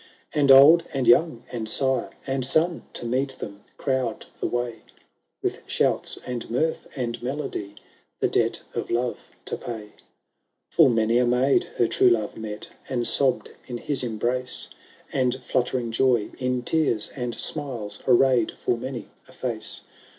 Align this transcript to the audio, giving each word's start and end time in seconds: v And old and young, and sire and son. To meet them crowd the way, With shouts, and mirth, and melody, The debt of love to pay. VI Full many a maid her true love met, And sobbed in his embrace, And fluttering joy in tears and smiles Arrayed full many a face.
v 0.33 0.39
And 0.39 0.51
old 0.51 0.83
and 0.91 1.07
young, 1.07 1.45
and 1.51 1.69
sire 1.69 2.09
and 2.25 2.43
son. 2.43 2.87
To 2.93 3.05
meet 3.05 3.37
them 3.37 3.63
crowd 3.77 4.25
the 4.39 4.47
way, 4.47 4.77
With 5.43 5.59
shouts, 5.67 6.17
and 6.25 6.49
mirth, 6.49 6.87
and 6.95 7.21
melody, 7.21 7.75
The 8.19 8.27
debt 8.27 8.63
of 8.73 8.89
love 8.89 9.19
to 9.45 9.57
pay. 9.57 9.83
VI 9.83 9.91
Full 10.71 10.89
many 10.89 11.19
a 11.19 11.27
maid 11.27 11.65
her 11.77 11.87
true 11.87 12.09
love 12.09 12.35
met, 12.35 12.69
And 12.89 13.05
sobbed 13.05 13.51
in 13.67 13.77
his 13.77 14.03
embrace, 14.03 14.69
And 15.13 15.35
fluttering 15.43 15.91
joy 15.91 16.31
in 16.39 16.63
tears 16.63 17.09
and 17.15 17.35
smiles 17.39 18.01
Arrayed 18.07 18.53
full 18.57 18.77
many 18.77 19.09
a 19.27 19.31
face. 19.31 19.81